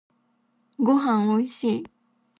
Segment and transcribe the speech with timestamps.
[0.79, 1.85] ごはんおいしい。